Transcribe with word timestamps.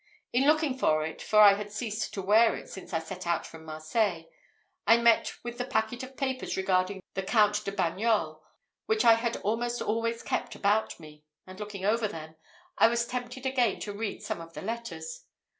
In 0.33 0.47
looking 0.47 0.75
for 0.79 1.05
it, 1.05 1.21
for 1.21 1.37
I 1.41 1.53
had 1.53 1.71
ceased 1.71 2.11
to 2.15 2.23
wear 2.23 2.55
it 2.55 2.67
since 2.67 2.91
I 2.91 2.97
set 2.97 3.27
out 3.27 3.45
for 3.45 3.59
Marseilles, 3.59 4.25
I 4.87 4.97
met 4.97 5.33
with 5.43 5.59
the 5.59 5.63
packet 5.63 6.01
of 6.01 6.17
papers 6.17 6.57
regarding 6.57 7.03
the 7.13 7.21
Count 7.21 7.63
de 7.63 7.71
Bagnols, 7.71 8.39
which 8.87 9.05
I 9.05 9.13
had 9.13 9.37
almost 9.43 9.79
always 9.79 10.23
kept 10.23 10.55
about 10.55 10.99
me; 10.99 11.23
and 11.45 11.59
looking 11.59 11.85
over 11.85 12.07
them, 12.07 12.35
I 12.79 12.87
was 12.87 13.05
tempted 13.05 13.45
again 13.45 13.79
to 13.81 13.93
read 13.93 14.23
some 14.23 14.41
of 14.41 14.53
the 14.53 14.63
letters. 14.63 15.25